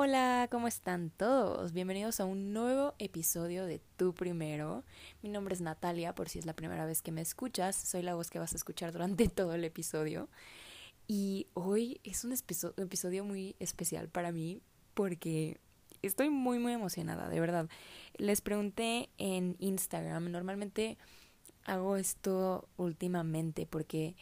Hola, 0.00 0.46
¿cómo 0.48 0.68
están 0.68 1.10
todos? 1.10 1.72
Bienvenidos 1.72 2.20
a 2.20 2.24
un 2.24 2.52
nuevo 2.52 2.94
episodio 3.00 3.66
de 3.66 3.80
Tu 3.96 4.14
Primero. 4.14 4.84
Mi 5.24 5.28
nombre 5.28 5.56
es 5.56 5.60
Natalia, 5.60 6.14
por 6.14 6.28
si 6.28 6.38
es 6.38 6.46
la 6.46 6.52
primera 6.52 6.86
vez 6.86 7.02
que 7.02 7.10
me 7.10 7.20
escuchas. 7.20 7.74
Soy 7.74 8.02
la 8.02 8.14
voz 8.14 8.30
que 8.30 8.38
vas 8.38 8.52
a 8.52 8.56
escuchar 8.56 8.92
durante 8.92 9.28
todo 9.28 9.54
el 9.54 9.64
episodio. 9.64 10.28
Y 11.08 11.48
hoy 11.52 12.00
es 12.04 12.22
un 12.22 12.32
episodio 12.32 13.24
muy 13.24 13.56
especial 13.58 14.08
para 14.08 14.30
mí 14.30 14.62
porque 14.94 15.58
estoy 16.02 16.30
muy, 16.30 16.60
muy 16.60 16.74
emocionada, 16.74 17.28
de 17.28 17.40
verdad. 17.40 17.68
Les 18.18 18.40
pregunté 18.40 19.08
en 19.18 19.56
Instagram, 19.58 20.30
normalmente 20.30 20.96
hago 21.64 21.96
esto 21.96 22.68
últimamente 22.76 23.66
porque 23.66 24.14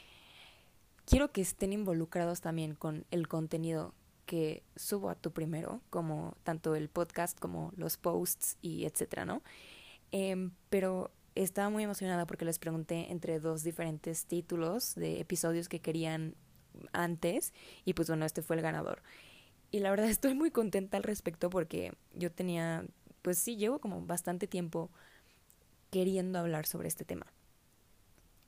quiero 1.05 1.33
que 1.33 1.43
estén 1.43 1.75
involucrados 1.75 2.41
también 2.41 2.75
con 2.75 3.05
el 3.11 3.29
contenido 3.29 3.93
que 4.27 4.63
subo 4.75 5.09
a 5.09 5.15
tu 5.15 5.33
primero, 5.33 5.81
como 5.89 6.37
tanto 6.43 6.75
el 6.75 6.89
podcast 6.89 7.39
como 7.39 7.73
los 7.77 7.97
posts 7.97 8.59
y 8.61 8.85
etcétera, 8.85 9.25
¿no? 9.25 9.43
Em, 10.11 10.51
pero 10.69 11.11
estaba 11.35 11.71
muy 11.71 11.85
emocionada 11.85 12.27
porque 12.27 12.45
les 12.45 12.59
pregunté 12.59 13.11
entre 13.11 13.39
dos 13.41 13.63
diferentes 13.63 14.27
títulos 14.27 14.95
de 14.95 15.21
episodios 15.21 15.69
que 15.69 15.81
querían 15.81 16.35
antes 16.93 17.53
y 17.85 17.95
pues 17.95 18.09
bueno, 18.09 18.27
este 18.27 18.43
fue 18.43 18.57
el 18.57 18.63
ganador. 18.63 19.03
Y 19.71 19.81
la 19.81 19.91
verdad 19.91 20.09
estoy 20.11 20.35
muy 20.35 20.51
contenta 20.51 20.97
al 20.97 21.03
respecto 21.03 21.51
porque 21.51 21.93
yo 22.15 22.31
tenía, 22.33 22.85
pues 23.23 23.39
sí, 23.39 23.57
llevo 23.57 23.79
como 23.79 24.05
bastante 24.05 24.47
tiempo 24.47 24.91
queriendo 25.91 26.39
hablar 26.39 26.67
sobre 26.67 26.89
este 26.89 27.05
tema. 27.05 27.27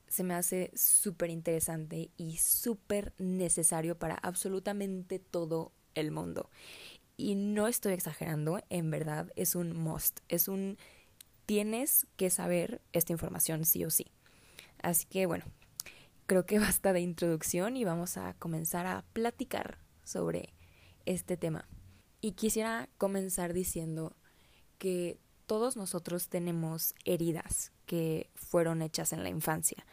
Se 0.09 0.25
me 0.25 0.35
hace 0.35 0.71
súper 0.75 1.31
interesante 1.31 2.11
y 2.17 2.39
súper 2.39 3.15
necesario 3.19 3.99
para 3.99 4.15
absolutamente 4.15 5.19
todo 5.19 5.73
el 5.95 6.11
mundo. 6.11 6.51
Y 7.17 7.35
no 7.35 7.67
estoy 7.67 7.95
exagerando, 7.95 8.61
en 8.71 8.91
verdad 8.91 9.33
es 9.37 9.55
un 9.55 9.77
must, 9.77 10.21
es 10.29 10.49
un 10.49 10.79
tienes 11.47 12.07
que 12.17 12.31
saber 12.31 12.83
esta 12.93 13.13
información 13.13 13.65
sí 13.65 13.85
o 13.85 13.91
sí. 13.91 14.07
Así 14.83 15.07
que 15.07 15.27
bueno, 15.27 15.47
creo 16.27 16.47
que 16.47 16.59
basta 16.61 16.93
de 16.93 17.01
introducción 17.01 17.77
y 17.77 17.85
vamos 17.85 18.17
a 18.17 18.35
comenzar 18.35 18.87
a 18.87 19.05
platicar 19.13 19.79
sobre 20.05 20.55
este 21.07 21.37
tema. 21.37 21.67
Y 22.21 22.33
quisiera 22.33 22.89
comenzar 22.99 23.53
diciendo 23.53 24.17
que 24.79 25.19
todos 25.47 25.77
nosotros 25.77 26.29
tenemos 26.29 26.95
heridas 27.05 27.73
que 27.89 28.31
fueron 28.37 28.83
hechas 28.83 29.13
en 29.13 29.25
la 29.25 29.31
infancia. 29.31 29.85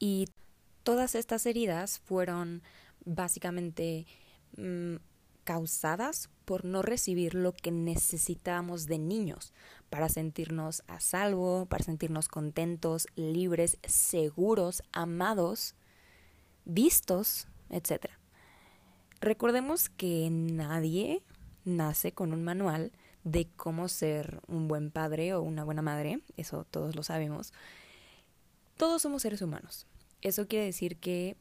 Y 0.00 0.28
todas 0.82 1.14
estas 1.14 1.46
heridas 1.46 2.00
fueron 2.00 2.62
básicamente 3.04 4.06
mm, 4.56 4.96
causadas 5.44 6.30
por 6.44 6.64
no 6.64 6.82
recibir 6.82 7.34
lo 7.34 7.52
que 7.52 7.70
necesitábamos 7.70 8.86
de 8.86 8.98
niños 8.98 9.52
para 9.90 10.08
sentirnos 10.08 10.82
a 10.86 10.98
salvo, 10.98 11.66
para 11.66 11.84
sentirnos 11.84 12.28
contentos, 12.28 13.06
libres, 13.16 13.78
seguros, 13.86 14.82
amados, 14.92 15.74
vistos, 16.64 17.48
etc. 17.70 18.06
Recordemos 19.20 19.88
que 19.88 20.28
nadie 20.30 21.22
nace 21.64 22.12
con 22.12 22.32
un 22.32 22.44
manual 22.44 22.92
de 23.24 23.48
cómo 23.56 23.88
ser 23.88 24.40
un 24.46 24.68
buen 24.68 24.90
padre 24.90 25.34
o 25.34 25.42
una 25.42 25.64
buena 25.64 25.82
madre, 25.82 26.22
eso 26.36 26.64
todos 26.64 26.96
lo 26.96 27.02
sabemos. 27.02 27.52
Todos 28.76 29.02
somos 29.02 29.22
seres 29.22 29.42
humanos. 29.42 29.86
Eso 30.22 30.46
quiere 30.46 30.66
decir 30.66 30.96
que 30.98 31.36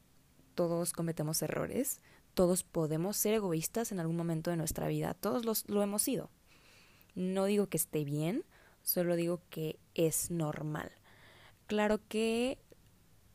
todos 0.56 0.94
cometemos 0.94 1.42
errores, 1.42 2.02
todos 2.34 2.64
podemos 2.64 3.18
ser 3.18 3.36
egoístas 3.36 3.92
en 3.92 4.00
algún 4.00 4.16
momento 4.16 4.52
de 4.52 4.58
nuestra 4.58 4.88
vida, 4.88 5.14
todos 5.14 5.46
los, 5.46 5.68
lo 5.70 5.84
hemos 5.84 6.02
sido. 6.02 6.30
No 7.16 7.46
digo 7.46 7.68
que 7.68 7.78
esté 7.78 8.04
bien, 8.04 8.44
solo 8.84 9.16
digo 9.16 9.42
que 9.50 9.80
es 9.96 10.30
normal. 10.30 10.92
Claro 11.68 12.00
que 12.08 12.60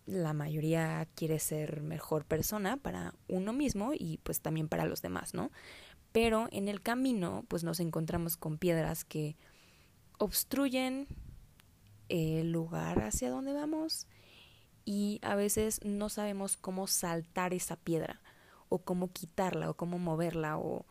la 0.07 0.33
mayoría 0.33 1.07
quiere 1.15 1.39
ser 1.39 1.83
mejor 1.83 2.25
persona 2.25 2.77
para 2.77 3.15
uno 3.29 3.53
mismo 3.53 3.93
y 3.95 4.19
pues 4.23 4.41
también 4.41 4.69
para 4.69 4.87
los 4.87 5.03
demás, 5.03 5.35
¿no? 5.35 5.51
Pero 6.13 6.49
en 6.53 6.69
el 6.69 6.81
camino 6.81 7.45
pues 7.49 7.65
nos 7.65 7.81
encontramos 7.81 8.37
con 8.37 8.59
piedras 8.59 9.05
que 9.05 9.37
obstruyen 10.19 11.09
el 12.09 12.53
lugar 12.53 13.03
hacia 13.03 13.31
donde 13.31 13.53
vamos 13.53 14.07
y 14.85 15.19
a 15.23 15.35
veces 15.35 15.81
no 15.85 16.09
sabemos 16.09 16.57
cómo 16.57 16.87
saltar 16.87 17.55
esa 17.55 17.77
piedra 17.77 18.21
o 18.69 18.79
cómo 18.79 19.13
quitarla 19.13 19.71
o 19.71 19.75
cómo 19.75 19.99
moverla 19.99 20.59
o 20.59 20.87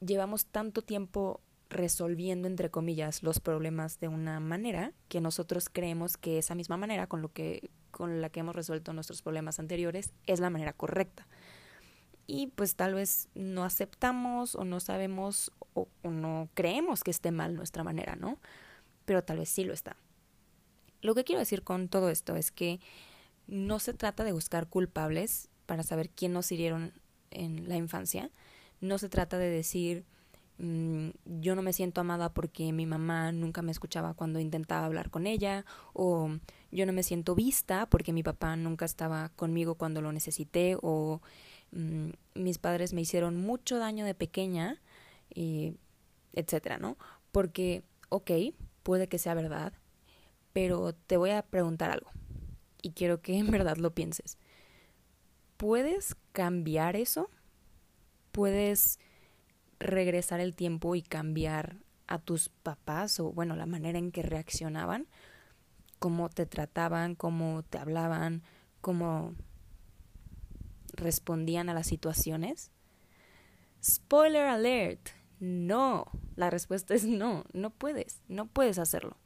llevamos 0.00 0.46
tanto 0.46 0.82
tiempo 0.82 1.40
resolviendo 1.68 2.48
entre 2.48 2.70
comillas 2.70 3.22
los 3.22 3.40
problemas 3.40 3.98
de 3.98 4.08
una 4.08 4.40
manera 4.40 4.92
que 5.08 5.20
nosotros 5.20 5.68
creemos 5.72 6.16
que 6.16 6.38
esa 6.38 6.54
misma 6.54 6.76
manera 6.76 7.06
con 7.06 7.22
lo 7.22 7.32
que 7.32 7.70
con 7.90 8.20
la 8.20 8.30
que 8.30 8.40
hemos 8.40 8.56
resuelto 8.56 8.92
nuestros 8.92 9.22
problemas 9.22 9.58
anteriores 9.58 10.12
es 10.26 10.40
la 10.40 10.50
manera 10.50 10.72
correcta. 10.72 11.26
Y 12.26 12.48
pues 12.48 12.76
tal 12.76 12.94
vez 12.94 13.28
no 13.34 13.64
aceptamos 13.64 14.54
o 14.54 14.64
no 14.64 14.80
sabemos 14.80 15.52
o, 15.74 15.88
no 16.04 16.48
creemos 16.54 17.02
que 17.02 17.10
esté 17.10 17.30
mal 17.30 17.54
nuestra 17.54 17.84
manera, 17.84 18.16
¿no? 18.16 18.38
Pero 19.04 19.22
tal 19.22 19.38
vez 19.38 19.48
sí 19.48 19.64
lo 19.64 19.72
está. 19.72 19.96
Lo 21.00 21.14
que 21.14 21.24
quiero 21.24 21.40
decir 21.40 21.62
con 21.62 21.88
todo 21.88 22.08
esto 22.08 22.36
es 22.36 22.52
que 22.52 22.80
no 23.46 23.80
se 23.80 23.92
trata 23.92 24.22
de 24.24 24.32
buscar 24.32 24.68
culpables 24.68 25.48
para 25.66 25.82
saber 25.82 26.10
quién 26.10 26.32
nos 26.32 26.52
hirieron 26.52 26.92
en 27.30 27.68
la 27.68 27.76
infancia. 27.76 28.30
No 28.80 28.98
se 28.98 29.08
trata 29.08 29.36
de 29.36 29.50
decir 29.50 30.04
mm, 30.58 31.08
yo 31.40 31.56
no 31.56 31.62
me 31.62 31.72
siento 31.72 32.00
amada 32.00 32.32
porque 32.32 32.72
mi 32.72 32.86
mamá 32.86 33.32
nunca 33.32 33.62
me 33.62 33.72
escuchaba 33.72 34.14
cuando 34.14 34.38
intentaba 34.38 34.86
hablar 34.86 35.10
con 35.10 35.26
ella 35.26 35.64
o 35.92 36.30
yo 36.70 36.86
no 36.86 36.92
me 36.92 37.02
siento 37.02 37.34
vista 37.34 37.86
porque 37.86 38.12
mi 38.12 38.22
papá 38.22 38.54
nunca 38.56 38.84
estaba 38.84 39.30
conmigo 39.30 39.74
cuando 39.74 40.00
lo 40.00 40.12
necesité 40.12 40.76
o 40.80 41.20
mis 41.72 42.58
padres 42.58 42.92
me 42.92 43.00
hicieron 43.00 43.36
mucho 43.36 43.78
daño 43.78 44.04
de 44.04 44.14
pequeña 44.14 44.80
y 45.34 45.74
etcétera, 46.34 46.78
¿no? 46.78 46.96
Porque, 47.30 47.82
ok, 48.08 48.30
puede 48.82 49.08
que 49.08 49.18
sea 49.18 49.34
verdad, 49.34 49.72
pero 50.52 50.92
te 50.94 51.16
voy 51.16 51.30
a 51.30 51.42
preguntar 51.42 51.90
algo 51.90 52.10
y 52.82 52.90
quiero 52.90 53.22
que 53.22 53.38
en 53.38 53.50
verdad 53.50 53.76
lo 53.76 53.94
pienses. 53.94 54.38
Puedes 55.56 56.16
cambiar 56.32 56.96
eso, 56.96 57.30
puedes 58.32 58.98
regresar 59.78 60.40
el 60.40 60.54
tiempo 60.54 60.94
y 60.94 61.02
cambiar 61.02 61.76
a 62.06 62.18
tus 62.18 62.48
papás 62.48 63.18
o 63.20 63.32
bueno, 63.32 63.56
la 63.56 63.66
manera 63.66 63.98
en 63.98 64.12
que 64.12 64.22
reaccionaban, 64.22 65.06
cómo 65.98 66.28
te 66.28 66.46
trataban, 66.46 67.14
cómo 67.14 67.62
te 67.62 67.78
hablaban, 67.78 68.42
cómo 68.80 69.34
respondían 70.92 71.68
a 71.68 71.74
las 71.74 71.86
situaciones. 71.86 72.70
Spoiler 73.82 74.46
alert, 74.46 75.10
no, 75.40 76.06
la 76.36 76.50
respuesta 76.50 76.94
es 76.94 77.04
no, 77.04 77.44
no 77.52 77.70
puedes, 77.70 78.20
no 78.28 78.46
puedes 78.46 78.78
hacerlo. 78.78 79.16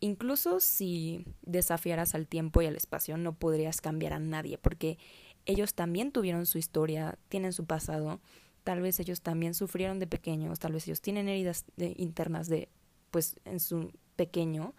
Incluso 0.00 0.60
si 0.60 1.24
desafiaras 1.40 2.14
al 2.14 2.26
tiempo 2.26 2.60
y 2.60 2.66
al 2.66 2.76
espacio, 2.76 3.16
no 3.16 3.34
podrías 3.34 3.80
cambiar 3.80 4.12
a 4.12 4.18
nadie, 4.18 4.58
porque 4.58 4.98
ellos 5.46 5.74
también 5.74 6.12
tuvieron 6.12 6.44
su 6.44 6.58
historia, 6.58 7.18
tienen 7.28 7.54
su 7.54 7.64
pasado, 7.64 8.20
tal 8.64 8.82
vez 8.82 9.00
ellos 9.00 9.22
también 9.22 9.54
sufrieron 9.54 9.98
de 9.98 10.06
pequeños, 10.06 10.58
tal 10.58 10.72
vez 10.72 10.86
ellos 10.86 11.00
tienen 11.00 11.28
heridas 11.28 11.64
internas 11.78 12.48
de, 12.48 12.68
pues, 13.10 13.36
en 13.46 13.60
su 13.60 13.92
pequeño, 14.16 14.74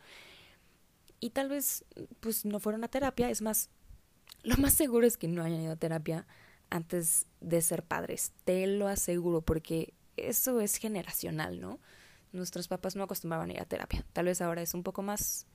y 1.19 1.31
tal 1.31 1.49
vez, 1.49 1.85
pues, 2.19 2.45
no 2.45 2.59
fueron 2.59 2.83
a 2.83 2.87
terapia, 2.89 3.31
es 3.31 3.41
más, 3.41 3.71
lo 4.45 4.57
más 4.57 4.73
seguro 4.73 5.05
es 5.05 5.17
que 5.17 5.27
no 5.27 5.43
hayan 5.43 5.61
ido 5.61 5.73
a 5.73 5.77
terapia 5.77 6.25
antes 6.69 7.27
de 7.41 7.61
ser 7.61 7.83
padres, 7.83 8.31
te 8.43 8.65
lo 8.67 8.87
aseguro, 8.87 9.41
porque 9.41 9.93
eso 10.17 10.61
es 10.61 10.77
generacional, 10.77 11.59
¿no? 11.59 11.79
nuestros 12.35 12.67
papás 12.67 12.95
no 12.95 13.03
acostumbraban 13.03 13.49
a 13.49 13.53
ir 13.53 13.61
a 13.61 13.65
terapia. 13.65 14.05
Tal 14.13 14.25
vez 14.25 14.41
ahora 14.41 14.61
es 14.61 14.73
un 14.73 14.83
poco 14.83 15.01
más, 15.01 15.47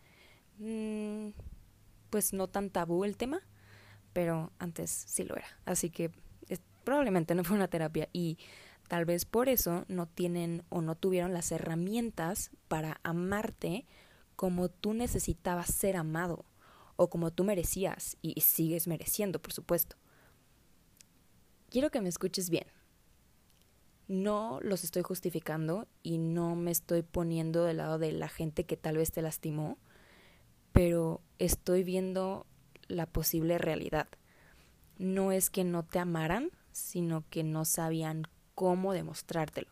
mm, 0.58 1.28
pues 2.10 2.32
no 2.32 2.48
tan 2.48 2.70
tabú 2.70 3.04
el 3.04 3.16
tema, 3.16 3.40
pero 4.12 4.50
antes 4.58 4.90
sí 4.90 5.24
lo 5.24 5.36
era. 5.36 5.46
Así 5.64 5.90
que 5.90 6.10
probablemente 6.84 7.34
no 7.34 7.44
fue 7.44 7.56
una 7.56 7.68
terapia 7.68 8.08
y 8.12 8.38
tal 8.88 9.04
vez 9.04 9.24
por 9.24 9.48
eso 9.48 9.84
no 9.88 10.06
tienen 10.06 10.64
o 10.70 10.80
no 10.80 10.96
tuvieron 10.96 11.32
las 11.32 11.52
herramientas 11.52 12.50
para 12.68 13.00
amarte 13.04 13.86
como 14.34 14.70
tú 14.70 14.94
necesitabas 14.94 15.72
ser 15.72 15.96
amado 15.96 16.46
o 17.00 17.08
como 17.08 17.30
tú 17.30 17.44
merecías 17.44 18.16
y 18.20 18.40
sigues 18.40 18.86
mereciendo, 18.86 19.40
por 19.40 19.52
supuesto. 19.52 19.96
Quiero 21.70 21.90
que 21.90 22.00
me 22.00 22.08
escuches 22.08 22.50
bien 22.50 22.66
no 24.10 24.58
los 24.60 24.82
estoy 24.82 25.02
justificando 25.02 25.86
y 26.02 26.18
no 26.18 26.56
me 26.56 26.72
estoy 26.72 27.02
poniendo 27.02 27.62
del 27.62 27.76
lado 27.76 27.96
de 27.96 28.10
la 28.10 28.28
gente 28.28 28.64
que 28.64 28.76
tal 28.76 28.96
vez 28.96 29.12
te 29.12 29.22
lastimó, 29.22 29.78
pero 30.72 31.20
estoy 31.38 31.84
viendo 31.84 32.44
la 32.88 33.06
posible 33.06 33.56
realidad. 33.56 34.08
No 34.98 35.30
es 35.30 35.48
que 35.48 35.62
no 35.62 35.84
te 35.84 36.00
amaran, 36.00 36.50
sino 36.72 37.22
que 37.30 37.44
no 37.44 37.64
sabían 37.64 38.24
cómo 38.56 38.94
demostrártelo. 38.94 39.70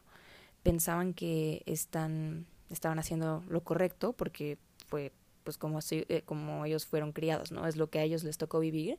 Pensaban 0.62 1.14
que 1.14 1.64
están, 1.66 2.46
estaban 2.70 3.00
haciendo 3.00 3.42
lo 3.48 3.64
correcto 3.64 4.12
porque 4.12 4.56
fue 4.86 5.10
pues 5.48 5.56
como, 5.56 5.78
eh, 5.90 6.22
como 6.26 6.66
ellos 6.66 6.84
fueron 6.84 7.12
criados, 7.12 7.52
¿no? 7.52 7.66
Es 7.66 7.76
lo 7.76 7.88
que 7.88 8.00
a 8.00 8.02
ellos 8.02 8.22
les 8.22 8.36
tocó 8.36 8.60
vivir 8.60 8.98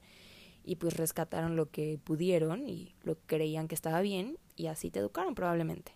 y 0.63 0.77
pues 0.77 0.97
rescataron 0.97 1.55
lo 1.55 1.69
que 1.69 1.99
pudieron 2.03 2.67
y 2.67 2.95
lo 3.03 3.13
que 3.13 3.21
creían 3.27 3.67
que 3.67 3.75
estaba 3.75 4.01
bien 4.01 4.39
y 4.55 4.65
así 4.65 4.89
te 4.89 4.97
educaron 4.97 5.35
probablemente. 5.35 5.91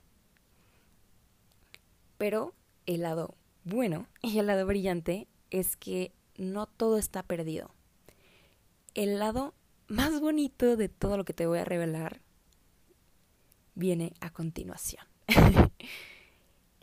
Pero 2.20 2.54
el 2.86 3.02
lado 3.02 3.34
bueno 3.64 4.06
y 4.22 4.38
el 4.38 4.46
lado 4.46 4.68
brillante 4.68 5.28
es 5.50 5.76
que 5.76 6.12
no 6.38 6.68
todo 6.68 7.00
está 7.00 7.24
perdido. 7.24 7.72
El 8.94 9.18
lado 9.18 9.56
más 9.88 10.22
bonito 10.22 10.78
de 10.78 10.88
todo 10.88 11.18
lo 11.18 11.26
que 11.26 11.34
te 11.34 11.48
voy 11.48 11.58
a 11.58 11.66
revelar 11.66 12.22
viene 13.74 14.14
a 14.20 14.30
continuación. 14.30 15.04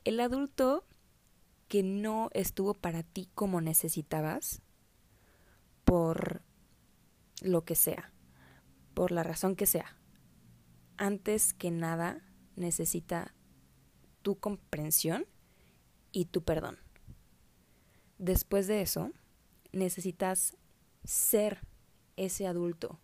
el 0.02 0.18
adulto 0.18 0.82
que 1.70 1.84
no 1.84 2.30
estuvo 2.32 2.74
para 2.74 3.04
ti 3.04 3.30
como 3.32 3.60
necesitabas 3.60 4.60
por 5.84 6.42
lo 7.42 7.64
que 7.64 7.76
sea, 7.76 8.12
por 8.92 9.12
la 9.12 9.22
razón 9.22 9.54
que 9.54 9.66
sea. 9.66 9.96
Antes 10.96 11.54
que 11.54 11.70
nada 11.70 12.24
necesita 12.56 13.36
tu 14.22 14.40
comprensión 14.40 15.26
y 16.10 16.24
tu 16.24 16.42
perdón. 16.42 16.76
Después 18.18 18.66
de 18.66 18.82
eso, 18.82 19.12
necesitas 19.70 20.56
ser 21.04 21.60
ese 22.16 22.48
adulto, 22.48 22.98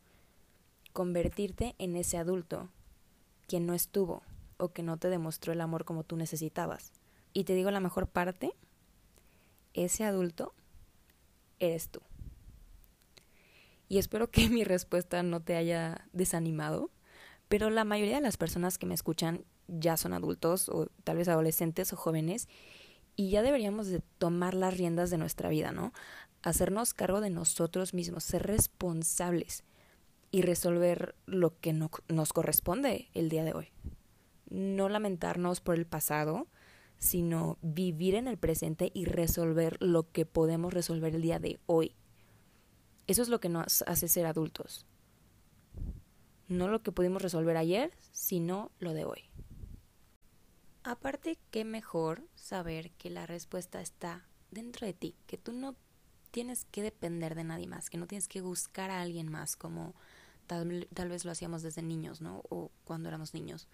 convertirte 0.93 1.77
en 1.79 1.95
ese 1.95 2.19
adulto 2.19 2.69
quien 3.47 3.65
no 3.65 3.75
estuvo 3.75 4.25
o 4.57 4.73
que 4.73 4.83
no 4.83 4.97
te 4.97 5.09
demostró 5.09 5.53
el 5.53 5.61
amor 5.61 5.85
como 5.85 6.03
tú 6.03 6.17
necesitabas. 6.17 6.96
Y 7.37 7.45
te 7.45 7.55
digo 7.55 7.71
la 7.71 7.81
mejor 7.81 8.09
parte, 8.09 8.55
ese 9.75 10.05
adulto 10.05 10.55
eres 11.59 11.91
tú. 11.91 12.01
Y 13.91 13.99
espero 13.99 14.31
que 14.31 14.49
mi 14.49 14.65
respuesta 14.65 15.23
no 15.23 15.41
te 15.43 15.55
haya 15.55 16.09
desanimado, 16.15 16.91
pero 17.49 17.69
la 17.69 17.85
mayoría 17.85 18.15
de 18.15 18.23
las 18.23 18.39
personas 18.39 18.79
que 18.79 18.87
me 18.87 18.95
escuchan 18.95 19.45
ya 19.69 19.99
son 19.99 20.15
adultos 20.15 20.71
o 20.71 20.87
tal 21.05 21.19
vez 21.19 21.29
adolescentes 21.29 21.93
o 21.93 21.97
jóvenes 21.97 22.49
y 23.17 23.29
ya 23.29 23.43
deberíamos 23.43 23.89
de 23.89 24.01
tomar 24.17 24.55
las 24.55 24.75
riendas 24.75 25.11
de 25.11 25.19
nuestra 25.19 25.51
vida, 25.51 25.73
¿no? 25.73 25.93
Hacernos 26.41 26.95
cargo 26.95 27.21
de 27.21 27.29
nosotros 27.29 27.93
mismos, 27.93 28.25
ser 28.25 28.47
responsables 28.47 29.63
y 30.31 30.41
resolver 30.41 31.15
lo 31.27 31.61
que 31.61 31.75
no, 31.75 31.91
nos 32.09 32.33
corresponde 32.33 33.11
el 33.13 33.29
día 33.29 33.45
de 33.45 33.53
hoy. 33.53 33.69
No 34.49 34.89
lamentarnos 34.89 35.61
por 35.61 35.75
el 35.75 35.85
pasado, 35.85 36.47
sino 36.99 37.59
vivir 37.63 38.15
en 38.15 38.29
el 38.29 38.39
presente 38.39 38.91
y 38.95 39.05
resolver 39.05 39.77
lo 39.81 40.11
que 40.11 40.27
podemos 40.27 40.73
resolver 40.73 41.15
el 41.15 41.23
día 41.23 41.39
de 41.39 41.61
hoy. 41.67 41.95
Eso 43.07 43.23
es 43.23 43.29
lo 43.29 43.41
que 43.41 43.49
nos 43.49 43.83
hace 43.83 44.09
ser 44.09 44.27
adultos. 44.27 44.87
No 46.49 46.69
lo 46.69 46.83
que 46.83 46.93
pudimos 46.93 47.23
resolver 47.23 47.57
ayer, 47.57 47.93
sino 48.13 48.71
lo 48.79 48.93
de 48.95 49.05
hoy. 49.05 49.31
Aparte, 50.85 51.39
qué 51.51 51.65
mejor 51.65 52.23
saber 52.37 52.93
que 52.93 53.11
la 53.11 53.27
respuesta 53.27 53.81
está 53.81 54.25
dentro 54.51 54.87
de 54.87 54.95
ti, 54.95 55.17
que 55.27 55.37
tú 55.37 55.53
no 55.53 55.75
tienes 56.31 56.65
que 56.67 56.83
depender 56.83 57.35
de 57.35 57.45
nadie 57.45 57.67
más, 57.67 57.91
que 57.91 57.99
no 57.99 58.07
tienes 58.07 58.29
que 58.29 58.41
buscar 58.41 58.91
a 58.91 59.01
alguien 59.01 59.29
más 59.29 59.57
como 59.57 59.95
tal, 60.47 60.87
tal 60.95 61.09
vez 61.09 61.25
lo 61.25 61.33
hacíamos 61.33 61.63
desde 61.63 61.83
niños, 61.83 62.21
¿no? 62.21 62.43
O 62.49 62.71
cuando 62.85 63.09
éramos 63.09 63.35
niños. 63.35 63.67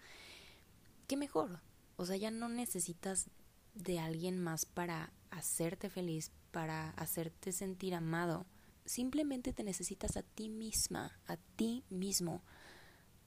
Qué 1.07 1.17
mejor. 1.17 1.59
O 2.03 2.05
sea, 2.05 2.17
ya 2.17 2.31
no 2.31 2.49
necesitas 2.49 3.29
de 3.75 3.97
alguien 3.97 4.37
más 4.37 4.65
para 4.65 5.13
hacerte 5.31 5.89
feliz, 5.89 6.33
para 6.51 6.89
hacerte 6.89 7.53
sentir 7.53 7.95
amado. 7.95 8.45
Simplemente 8.83 9.53
te 9.53 9.63
necesitas 9.63 10.17
a 10.17 10.21
ti 10.21 10.49
misma, 10.49 11.17
a 11.27 11.37
ti 11.37 11.85
mismo, 11.89 12.43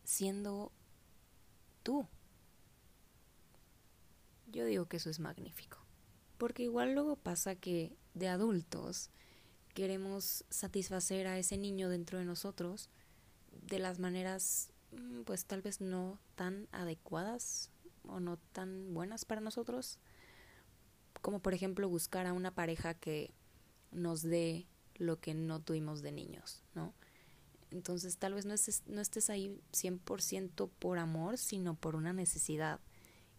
siendo 0.04 0.72
tú. 1.82 2.06
Yo 4.48 4.66
digo 4.66 4.84
que 4.84 4.98
eso 4.98 5.08
es 5.08 5.20
magnífico. 5.20 5.78
Porque 6.36 6.64
igual 6.64 6.92
luego 6.92 7.16
pasa 7.16 7.54
que 7.54 7.96
de 8.12 8.28
adultos 8.28 9.08
queremos 9.72 10.44
satisfacer 10.50 11.28
a 11.28 11.38
ese 11.38 11.56
niño 11.56 11.88
dentro 11.88 12.18
de 12.18 12.26
nosotros 12.26 12.90
de 13.52 13.78
las 13.78 13.98
maneras 13.98 14.68
mm, 14.92 15.22
pues 15.22 15.46
tal 15.46 15.62
vez 15.62 15.80
no 15.80 16.20
tan 16.34 16.68
adecuadas 16.72 17.70
o 18.08 18.20
no 18.20 18.38
tan 18.52 18.94
buenas 18.94 19.24
para 19.24 19.40
nosotros. 19.40 19.98
Como 21.22 21.40
por 21.40 21.54
ejemplo 21.54 21.88
buscar 21.88 22.26
a 22.26 22.32
una 22.32 22.54
pareja 22.54 22.94
que 22.94 23.32
nos 23.90 24.22
dé 24.22 24.66
lo 24.94 25.20
que 25.20 25.34
no 25.34 25.60
tuvimos 25.60 26.02
de 26.02 26.12
niños, 26.12 26.62
¿no? 26.74 26.94
Entonces 27.70 28.16
tal 28.18 28.34
vez 28.34 28.46
no, 28.46 28.54
no 28.86 29.00
estés 29.00 29.30
ahí 29.30 29.60
100% 29.72 30.70
por 30.78 30.98
amor, 30.98 31.36
sino 31.36 31.74
por 31.74 31.96
una 31.96 32.12
necesidad 32.12 32.80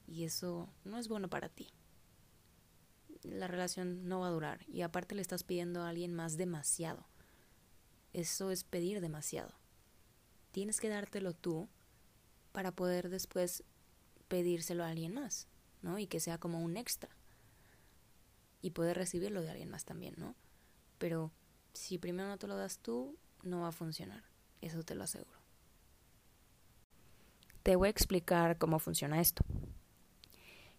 y 0.07 0.23
eso 0.23 0.69
no 0.85 0.97
es 0.97 1.07
bueno 1.07 1.29
para 1.29 1.49
ti. 1.49 1.69
La 3.23 3.47
relación 3.47 4.07
no 4.07 4.21
va 4.21 4.27
a 4.27 4.31
durar 4.31 4.65
y 4.67 4.81
aparte 4.81 5.15
le 5.15 5.21
estás 5.21 5.43
pidiendo 5.43 5.81
a 5.81 5.89
alguien 5.89 6.13
más 6.13 6.37
demasiado. 6.37 7.05
Eso 8.13 8.51
es 8.51 8.63
pedir 8.63 9.01
demasiado. 9.01 9.53
Tienes 10.51 10.79
que 10.79 10.89
dártelo 10.89 11.33
tú 11.33 11.67
para 12.51 12.71
poder 12.71 13.09
después 13.09 13.63
pedírselo 14.27 14.83
a 14.83 14.89
alguien 14.89 15.13
más, 15.13 15.47
¿no? 15.81 15.99
Y 15.99 16.07
que 16.07 16.19
sea 16.19 16.37
como 16.37 16.59
un 16.61 16.77
extra. 16.77 17.09
Y 18.61 18.71
poder 18.71 18.97
recibirlo 18.97 19.41
de 19.41 19.51
alguien 19.51 19.69
más 19.69 19.85
también, 19.85 20.15
¿no? 20.17 20.35
Pero 20.97 21.31
si 21.73 21.97
primero 21.97 22.27
no 22.27 22.37
te 22.37 22.47
lo 22.47 22.55
das 22.55 22.79
tú, 22.79 23.17
no 23.43 23.61
va 23.61 23.69
a 23.69 23.71
funcionar. 23.71 24.23
Eso 24.61 24.83
te 24.83 24.95
lo 24.95 25.03
aseguro. 25.03 25.39
Te 27.63 27.75
voy 27.75 27.87
a 27.87 27.91
explicar 27.91 28.57
cómo 28.57 28.79
funciona 28.79 29.21
esto. 29.21 29.43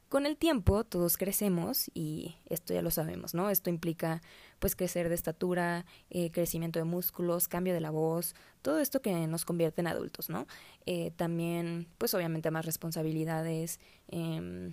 Con 0.09 0.25
el 0.25 0.39
tiempo 0.39 0.85
todos 0.85 1.19
crecemos 1.19 1.91
y 1.93 2.37
esto 2.47 2.73
ya 2.73 2.81
lo 2.81 2.91
sabemos, 2.91 3.35
¿no? 3.35 3.51
Esto 3.51 3.69
implica 3.69 4.23
pues 4.59 4.75
crecer 4.75 5.11
de 5.11 5.15
estatura, 5.15 5.85
eh, 6.09 6.31
crecimiento 6.31 6.79
de 6.79 6.87
músculos, 6.87 7.47
cambio 7.47 7.75
de 7.75 7.81
la 7.81 7.91
voz, 7.91 8.35
todo 8.63 8.79
esto 8.79 9.03
que 9.03 9.27
nos 9.27 9.45
convierte 9.45 9.83
en 9.83 9.87
adultos, 9.87 10.31
¿no? 10.31 10.47
Eh, 10.87 11.11
también 11.17 11.89
pues 11.99 12.15
obviamente 12.15 12.51
más 12.51 12.65
responsabilidades. 12.65 13.81
Em, 14.09 14.73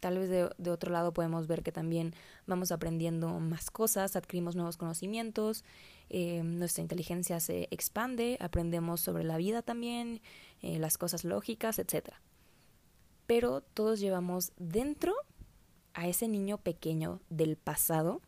tal 0.00 0.18
vez 0.18 0.28
de, 0.30 0.50
de, 0.58 0.70
otro 0.70 0.90
lado 0.90 1.12
podemos 1.12 1.46
ver 1.46 1.62
que 1.62 1.70
también 1.70 2.12
vamos 2.46 2.72
aprendiendo 2.72 3.38
más 3.38 3.70
cosas, 3.70 4.16
adquirimos 4.16 4.56
nuevos 4.56 4.76
conocimientos, 4.76 5.64
em, 6.08 6.58
nuestra 6.58 6.82
inteligencia 6.82 7.38
se 7.38 7.68
expande, 7.70 8.36
aprendemos 8.40 9.00
sobre 9.00 9.22
la 9.22 9.36
vida 9.36 9.62
también, 9.62 10.20
eh, 10.60 10.80
las 10.80 10.98
cosas 10.98 11.22
lógicas, 11.24 11.78
etcétera 11.78 12.20
pero 13.28 13.60
todos 13.60 14.00
llevamos 14.00 14.52
dentro 14.56 15.14
a 15.92 16.08
ese 16.08 16.28
niño 16.28 16.56
pequeño 16.56 17.20
del 17.28 17.58
pasado, 17.58 18.22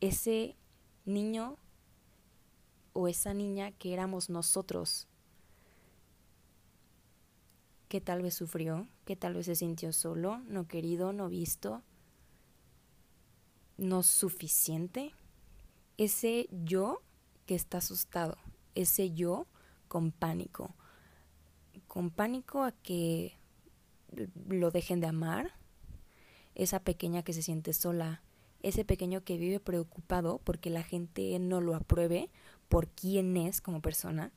ese 0.00 0.54
niño 1.04 1.58
o 2.92 3.08
esa 3.08 3.34
niña 3.34 3.72
que 3.72 3.92
éramos 3.92 4.30
nosotros, 4.30 5.08
que 7.88 8.00
tal 8.00 8.22
vez 8.22 8.34
sufrió, 8.34 8.86
que 9.04 9.16
tal 9.16 9.34
vez 9.34 9.46
se 9.46 9.56
sintió 9.56 9.92
solo, 9.92 10.38
no 10.46 10.68
querido, 10.68 11.12
no 11.12 11.28
visto, 11.28 11.82
no 13.76 14.04
suficiente, 14.04 15.12
ese 15.96 16.46
yo 16.52 17.02
que 17.44 17.56
está 17.56 17.78
asustado, 17.78 18.36
ese 18.76 19.10
yo 19.10 19.48
con 19.88 20.12
pánico, 20.12 20.76
con 21.88 22.10
pánico 22.10 22.62
a 22.62 22.70
que 22.70 23.36
lo 24.48 24.70
dejen 24.70 25.00
de 25.00 25.06
amar, 25.06 25.52
esa 26.54 26.80
pequeña 26.80 27.22
que 27.22 27.32
se 27.32 27.42
siente 27.42 27.72
sola, 27.72 28.22
ese 28.62 28.84
pequeño 28.84 29.24
que 29.24 29.36
vive 29.36 29.60
preocupado 29.60 30.40
porque 30.44 30.70
la 30.70 30.82
gente 30.82 31.38
no 31.38 31.60
lo 31.60 31.74
apruebe 31.74 32.30
por 32.68 32.88
quién 32.88 33.36
es 33.36 33.60
como 33.60 33.80
persona, 33.80 34.32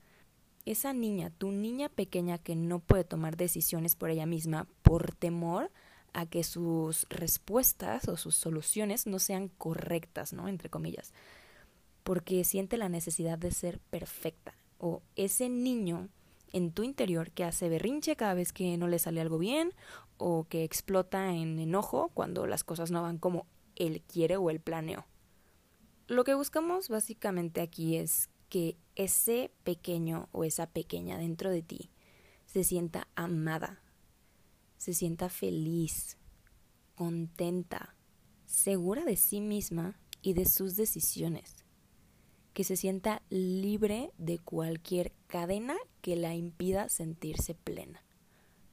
esa 0.65 0.91
niña, 0.91 1.29
tu 1.29 1.51
niña 1.51 1.87
pequeña 1.87 2.37
que 2.37 2.55
no 2.55 2.79
puede 2.79 3.05
tomar 3.05 3.37
decisiones 3.37 3.95
por 3.95 4.09
ella 4.09 4.25
misma 4.25 4.67
por 4.81 5.15
temor 5.15 5.71
a 6.13 6.25
que 6.25 6.43
sus 6.43 7.05
respuestas 7.09 8.07
o 8.09 8.17
sus 8.17 8.35
soluciones 8.35 9.07
no 9.07 9.19
sean 9.19 9.47
correctas, 9.47 10.33
¿no? 10.33 10.47
Entre 10.47 10.69
comillas, 10.69 11.13
porque 12.03 12.43
siente 12.43 12.77
la 12.77 12.89
necesidad 12.89 13.37
de 13.37 13.51
ser 13.51 13.79
perfecta. 13.79 14.55
O 14.77 15.01
ese 15.15 15.47
niño 15.47 16.09
en 16.51 16.71
tu 16.71 16.83
interior 16.83 17.31
que 17.31 17.43
hace 17.43 17.69
berrinche 17.69 18.15
cada 18.15 18.33
vez 18.33 18.53
que 18.53 18.77
no 18.77 18.87
le 18.87 18.99
sale 18.99 19.21
algo 19.21 19.37
bien 19.37 19.73
o 20.17 20.45
que 20.45 20.63
explota 20.63 21.33
en 21.33 21.59
enojo 21.59 22.09
cuando 22.13 22.47
las 22.47 22.63
cosas 22.63 22.91
no 22.91 23.01
van 23.01 23.17
como 23.17 23.45
él 23.75 24.01
quiere 24.01 24.37
o 24.37 24.49
él 24.49 24.59
planeó. 24.59 25.05
Lo 26.07 26.23
que 26.23 26.33
buscamos 26.33 26.89
básicamente 26.89 27.61
aquí 27.61 27.97
es 27.97 28.29
que 28.49 28.77
ese 28.95 29.51
pequeño 29.63 30.29
o 30.31 30.43
esa 30.43 30.67
pequeña 30.67 31.17
dentro 31.17 31.51
de 31.51 31.61
ti 31.61 31.91
se 32.45 32.63
sienta 32.63 33.07
amada, 33.15 33.81
se 34.77 34.93
sienta 34.93 35.29
feliz, 35.29 36.17
contenta, 36.95 37.95
segura 38.45 39.03
de 39.03 39.17
sí 39.17 39.41
misma 39.41 39.99
y 40.21 40.33
de 40.33 40.45
sus 40.45 40.75
decisiones, 40.75 41.65
que 42.57 42.63
se 42.63 42.75
sienta 42.75 43.21
libre 43.29 44.11
de 44.17 44.39
cualquier 44.39 45.13
cadena 45.27 45.75
que 46.01 46.15
la 46.15 46.33
impida 46.33 46.89
sentirse 46.89 47.53
plena. 47.53 48.03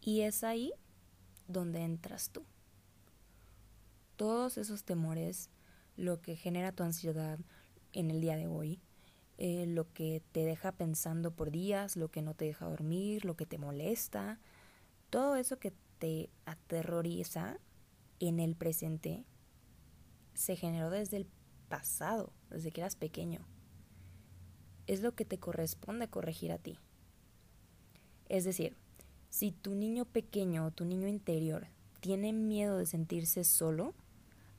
Y 0.00 0.22
es 0.22 0.42
ahí 0.42 0.72
donde 1.48 1.82
entras 1.82 2.30
tú. 2.30 2.46
Todos 4.16 4.56
esos 4.56 4.84
temores, 4.84 5.50
lo 5.98 6.22
que 6.22 6.34
genera 6.34 6.72
tu 6.72 6.82
ansiedad 6.82 7.38
en 7.92 8.10
el 8.10 8.22
día 8.22 8.36
de 8.36 8.46
hoy, 8.46 8.80
eh, 9.36 9.66
lo 9.66 9.92
que 9.92 10.22
te 10.32 10.46
deja 10.46 10.72
pensando 10.72 11.32
por 11.32 11.50
días, 11.50 11.98
lo 11.98 12.10
que 12.10 12.22
no 12.22 12.32
te 12.32 12.46
deja 12.46 12.64
dormir, 12.64 13.26
lo 13.26 13.36
que 13.36 13.44
te 13.44 13.58
molesta, 13.58 14.40
todo 15.10 15.36
eso 15.36 15.58
que 15.58 15.74
te 15.98 16.30
aterroriza 16.46 17.58
en 18.18 18.40
el 18.40 18.56
presente 18.56 19.26
se 20.32 20.56
generó 20.56 20.88
desde 20.88 21.18
el 21.18 21.26
pasado, 21.68 22.32
desde 22.48 22.72
que 22.72 22.80
eras 22.80 22.96
pequeño. 22.96 23.46
Es 24.86 25.00
lo 25.00 25.14
que 25.14 25.24
te 25.24 25.38
corresponde 25.38 26.08
corregir 26.08 26.52
a 26.52 26.58
ti. 26.58 26.78
Es 28.28 28.44
decir, 28.44 28.76
si 29.30 29.52
tu 29.52 29.74
niño 29.74 30.04
pequeño 30.04 30.66
o 30.66 30.70
tu 30.70 30.84
niño 30.84 31.08
interior 31.08 31.66
tiene 32.00 32.32
miedo 32.32 32.78
de 32.78 32.86
sentirse 32.86 33.44
solo, 33.44 33.94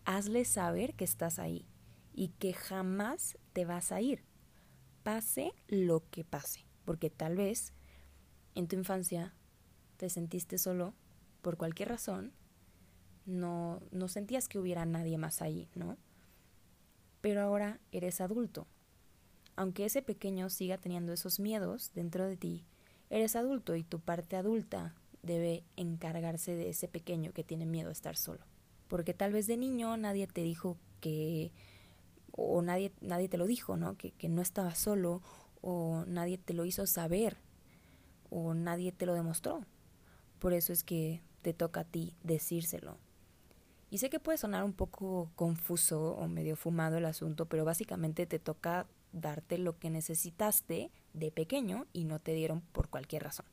hazle 0.03 0.45
saber 0.45 0.95
que 0.95 1.05
estás 1.05 1.39
ahí 1.39 1.65
y 2.13 2.29
que 2.29 2.53
jamás 2.53 3.37
te 3.53 3.65
vas 3.65 3.91
a 3.91 4.01
ir 4.01 4.23
pase 5.05 5.53
lo 5.67 6.09
que 6.09 6.23
pase, 6.23 6.65
porque 6.83 7.11
tal 7.11 7.35
vez 7.35 7.73
en 8.55 8.67
tu 8.67 8.75
infancia 8.75 9.35
te 9.97 10.09
sentiste 10.09 10.57
solo 10.57 10.95
por 11.43 11.57
cualquier 11.57 11.89
razón, 11.89 12.33
no, 13.27 13.81
no 13.91 14.07
sentías 14.07 14.47
que 14.47 14.57
hubiera 14.57 14.83
nadie 14.85 15.19
más 15.19 15.43
ahí, 15.43 15.69
¿no? 15.75 15.95
Pero 17.21 17.41
ahora 17.41 17.79
eres 17.91 18.19
adulto. 18.19 18.65
Aunque 19.55 19.85
ese 19.85 20.01
pequeño 20.01 20.49
siga 20.49 20.77
teniendo 20.77 21.13
esos 21.13 21.39
miedos 21.39 21.91
dentro 21.93 22.27
de 22.27 22.37
ti, 22.37 22.65
eres 23.09 23.35
adulto 23.35 23.75
y 23.75 23.83
tu 23.83 23.99
parte 23.99 24.35
adulta 24.35 24.95
debe 25.23 25.63
encargarse 25.75 26.55
de 26.55 26.69
ese 26.69 26.87
pequeño 26.87 27.31
que 27.33 27.43
tiene 27.43 27.65
miedo 27.65 27.89
a 27.89 27.93
estar 27.93 28.17
solo. 28.17 28.41
Porque 28.87 29.13
tal 29.13 29.31
vez 29.31 29.47
de 29.47 29.57
niño 29.57 29.97
nadie 29.97 30.27
te 30.27 30.41
dijo 30.41 30.77
que 30.99 31.51
o 32.31 32.61
nadie, 32.61 32.91
nadie 33.01 33.29
te 33.29 33.37
lo 33.37 33.47
dijo, 33.47 33.77
¿no? 33.77 33.97
Que, 33.97 34.11
que 34.11 34.27
no 34.27 34.41
estabas 34.41 34.77
solo, 34.77 35.21
o 35.61 36.03
nadie 36.05 36.37
te 36.37 36.53
lo 36.53 36.65
hizo 36.65 36.85
saber, 36.85 37.37
o 38.29 38.53
nadie 38.53 38.91
te 38.91 39.05
lo 39.05 39.13
demostró. 39.13 39.65
Por 40.39 40.53
eso 40.53 40.73
es 40.73 40.83
que 40.83 41.21
te 41.41 41.53
toca 41.53 41.81
a 41.81 41.85
ti 41.85 42.13
decírselo. 42.23 42.97
Y 43.95 43.97
sé 43.97 44.09
que 44.09 44.19
puede 44.19 44.37
sonar 44.37 44.65
un 44.65 44.73
poco 44.73 45.31
confuso 45.37 46.15
o 46.15 46.27
medio 46.27 46.57
fumado 46.57 46.97
el 46.97 47.05
asunto, 47.05 47.45
pero 47.45 47.63
básicamente 47.63 48.25
te 48.25 48.39
toca 48.39 48.87
darte 49.13 49.57
lo 49.57 49.79
que 49.79 49.89
necesitaste 49.89 50.91
de 51.13 51.31
pequeño 51.31 51.85
y 51.93 52.03
no 52.03 52.19
te 52.19 52.33
dieron 52.33 52.59
por 52.59 52.89
cualquier 52.89 53.23
razón. 53.23 53.45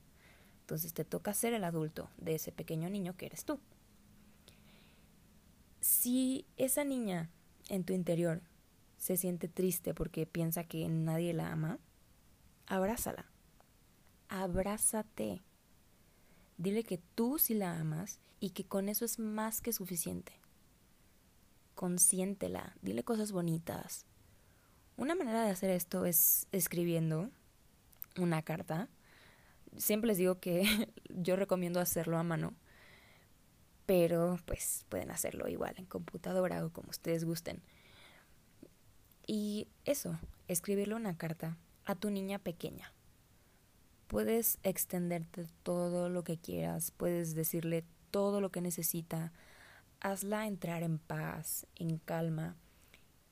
Entonces 0.62 0.94
te 0.94 1.04
toca 1.04 1.32
ser 1.32 1.54
el 1.54 1.62
adulto 1.62 2.11
de 2.16 2.34
ese 2.34 2.50
pequeño 2.50 2.90
niño 2.90 3.16
que 3.16 3.26
eres 3.26 3.44
tú. 3.44 3.61
Si 5.80 6.44
esa 6.56 6.82
niña 6.82 7.30
en 7.68 7.84
tu 7.84 7.92
interior 7.92 8.42
se 8.99 9.16
siente 9.16 9.46
triste 9.46 9.94
porque 9.94 10.26
piensa 10.26 10.64
que 10.64 10.88
nadie 10.88 11.34
la 11.34 11.52
ama, 11.52 11.78
abrázala. 12.66 13.26
Abrázate. 14.28 15.40
Dile 16.59 16.85
que 16.85 16.99
tú 17.14 17.38
sí 17.38 17.54
la 17.54 17.78
amas 17.78 18.21
y 18.40 18.50
que 18.50 18.64
con 18.64 18.88
eso 18.88 19.04
es 19.04 19.18
más 19.18 19.61
que 19.61 19.73
suficiente. 19.73 20.32
Consiéntela, 21.75 22.76
dile 22.82 23.02
cosas 23.02 23.32
bonitas. 23.32 24.06
Una 24.97 25.14
manera 25.14 25.44
de 25.44 25.50
hacer 25.50 25.71
esto 25.71 26.06
es 26.06 26.47
escribiendo 26.52 27.30
una 28.18 28.42
carta. 28.42 28.88
Siempre 29.76 30.09
les 30.09 30.18
digo 30.18 30.38
que 30.38 30.64
yo 31.09 31.37
recomiendo 31.37 31.80
hacerlo 31.80 32.18
a 32.18 32.23
mano, 32.23 32.54
pero 33.87 34.38
pues 34.44 34.85
pueden 34.88 35.11
hacerlo 35.11 35.49
igual 35.49 35.75
en 35.78 35.87
computadora 35.87 36.64
o 36.64 36.71
como 36.71 36.90
ustedes 36.90 37.25
gusten. 37.25 37.62
Y 39.26 39.68
eso, 39.85 40.18
escribirle 40.49 40.94
una 40.94 41.16
carta 41.16 41.56
a 41.85 41.94
tu 41.94 42.11
niña 42.11 42.38
pequeña. 42.38 42.92
Puedes 44.12 44.59
extenderte 44.62 45.47
todo 45.62 46.11
lo 46.11 46.23
que 46.23 46.37
quieras, 46.37 46.90
puedes 46.90 47.35
decirle 47.35 47.83
todo 48.11 48.42
lo 48.42 48.52
que 48.52 48.61
necesita, 48.61 49.33
hazla 50.00 50.47
entrar 50.47 50.83
en 50.83 50.99
paz, 50.99 51.66
en 51.76 51.97
calma. 51.97 52.59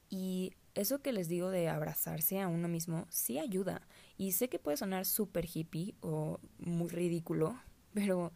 Y 0.08 0.54
eso 0.74 1.02
que 1.02 1.12
les 1.12 1.28
digo 1.28 1.50
de 1.50 1.68
abrazarse 1.68 2.40
a 2.40 2.48
uno 2.48 2.66
mismo 2.66 3.06
sí 3.10 3.38
ayuda. 3.38 3.86
Y 4.16 4.32
sé 4.32 4.48
que 4.48 4.58
puede 4.58 4.78
sonar 4.78 5.04
súper 5.04 5.44
hippie 5.52 5.96
o 6.00 6.40
muy 6.56 6.88
ridículo, 6.88 7.60
pero 7.92 8.32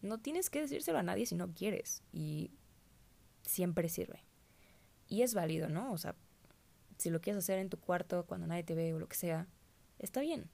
no 0.00 0.16
tienes 0.16 0.48
que 0.48 0.62
decírselo 0.62 0.96
a 0.96 1.02
nadie 1.02 1.26
si 1.26 1.34
no 1.34 1.52
quieres. 1.52 2.02
Y 2.10 2.52
siempre 3.42 3.90
sirve. 3.90 4.24
Y 5.08 5.20
es 5.20 5.34
válido, 5.34 5.68
¿no? 5.68 5.92
O 5.92 5.98
sea, 5.98 6.16
si 6.96 7.10
lo 7.10 7.20
quieres 7.20 7.44
hacer 7.44 7.58
en 7.58 7.68
tu 7.68 7.78
cuarto 7.78 8.24
cuando 8.24 8.46
nadie 8.46 8.64
te 8.64 8.74
ve 8.74 8.94
o 8.94 8.98
lo 8.98 9.10
que 9.10 9.16
sea, 9.16 9.46
está 9.98 10.22
bien. 10.22 10.48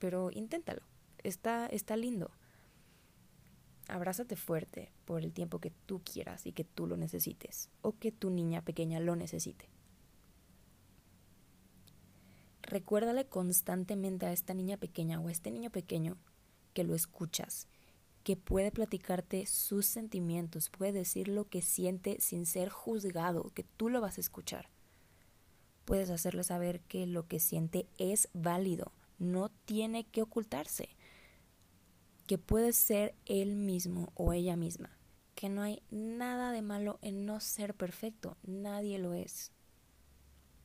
Pero 0.00 0.32
inténtalo. 0.32 0.82
Está, 1.22 1.66
está 1.66 1.96
lindo. 1.96 2.32
Abrázate 3.86 4.34
fuerte 4.34 4.90
por 5.04 5.22
el 5.22 5.32
tiempo 5.32 5.60
que 5.60 5.70
tú 5.86 6.00
quieras 6.02 6.46
y 6.46 6.52
que 6.52 6.64
tú 6.64 6.88
lo 6.88 6.96
necesites 6.96 7.70
o 7.80 7.96
que 7.96 8.10
tu 8.10 8.30
niña 8.30 8.62
pequeña 8.62 8.98
lo 8.98 9.14
necesite. 9.14 9.68
Recuérdale 12.62 13.26
constantemente 13.26 14.26
a 14.26 14.32
esta 14.32 14.54
niña 14.54 14.76
pequeña 14.76 15.20
o 15.20 15.28
a 15.28 15.32
este 15.32 15.52
niño 15.52 15.70
pequeño 15.70 16.16
que 16.74 16.82
lo 16.82 16.96
escuchas, 16.96 17.68
que 18.24 18.36
puede 18.36 18.72
platicarte 18.72 19.46
sus 19.46 19.86
sentimientos, 19.86 20.70
puede 20.70 20.92
decir 20.92 21.28
lo 21.28 21.48
que 21.48 21.62
siente 21.62 22.20
sin 22.20 22.46
ser 22.46 22.68
juzgado, 22.68 23.50
que 23.54 23.62
tú 23.64 23.88
lo 23.88 24.00
vas 24.00 24.18
a 24.18 24.20
escuchar 24.20 24.68
puedes 25.90 26.10
hacerle 26.10 26.44
saber 26.44 26.82
que 26.82 27.04
lo 27.04 27.26
que 27.26 27.40
siente 27.40 27.88
es 27.98 28.28
válido, 28.32 28.92
no 29.20 29.50
tiene 29.50 30.04
que 30.04 30.22
ocultarse, 30.22 30.96
que 32.26 32.38
puede 32.38 32.72
ser 32.72 33.14
él 33.26 33.54
mismo 33.54 34.10
o 34.14 34.32
ella 34.32 34.56
misma, 34.56 34.98
que 35.36 35.48
no 35.48 35.62
hay 35.62 35.82
nada 35.90 36.50
de 36.50 36.62
malo 36.62 36.98
en 37.02 37.26
no 37.26 37.38
ser 37.38 37.74
perfecto, 37.74 38.36
nadie 38.42 38.98
lo 38.98 39.14
es. 39.14 39.52